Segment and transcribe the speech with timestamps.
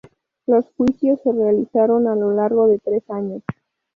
[0.47, 3.43] Los juicios se realizaron a lo largo de tres años.